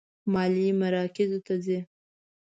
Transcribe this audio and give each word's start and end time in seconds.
مالي 0.33 0.67
مراکزو 0.81 1.39
ته 1.45 1.53
ځي. 1.65 1.79